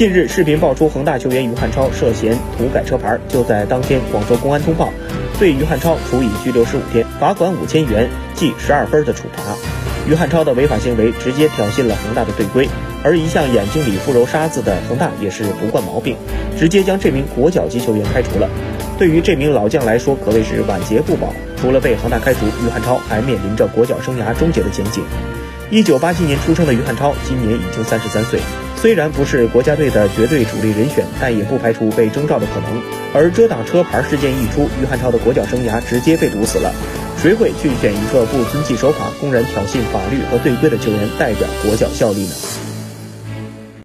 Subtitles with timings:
[0.00, 4.88] 近日，视频爆出恒大球员于汉超涉嫌涂改车牌，就在当天，广州公安通报，
[5.38, 9.42] 对于汉超处以拘留十五天、罚款五千元、记十二分的处罚。
[10.08, 12.66] 于汉超的违法行为直接挑衅了恒大的队规，
[13.04, 16.16] 而一向眼睛里不揉沙子的恒大也是不惯毛病，
[16.58, 18.48] 直接将这名国脚级球员开除了。
[18.98, 21.28] 对于这名老将来说，可谓是晚节不保。
[21.58, 25.04] 除了被恒大开除，于汉超还面临着国脚生涯终结的前景。
[25.70, 28.40] 一九八七年出生的于汉超，今年已经三十三岁。
[28.76, 32.82] 虽然不是国家队的绝对主力人选，但也不排除被征召的可能。
[33.14, 36.74] 而遮挡车牌事件一出，于汉超的国脚生涯直接被堵死了。
[37.22, 42.34] 谁会去选一个不遵纪守法、公然挑衅法律和队规的球员代表国脚效力呢？